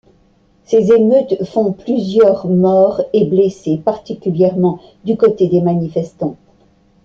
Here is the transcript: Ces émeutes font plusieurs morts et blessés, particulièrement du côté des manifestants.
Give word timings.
Ces 0.63 0.91
émeutes 0.93 1.45
font 1.45 1.73
plusieurs 1.73 2.47
morts 2.47 3.03
et 3.13 3.23
blessés, 3.25 3.79
particulièrement 3.85 4.79
du 5.05 5.15
côté 5.15 5.47
des 5.47 5.61
manifestants. 5.61 6.37